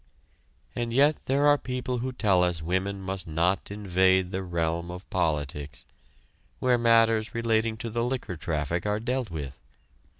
And 0.75 0.91
yet 0.91 1.25
there 1.25 1.45
are 1.45 1.59
people 1.59 1.99
who 1.99 2.11
tell 2.11 2.41
us 2.43 2.59
women 2.63 3.01
must 3.03 3.27
not 3.27 3.69
invade 3.69 4.31
the 4.31 4.41
realm 4.41 4.89
of 4.89 5.07
politics, 5.11 5.85
where 6.57 6.79
matters 6.79 7.35
relating 7.35 7.77
to 7.77 7.89
the 7.91 8.03
liquor 8.03 8.35
traffic 8.35 8.87
are 8.87 8.99
dealt 8.99 9.29
with. 9.29 9.59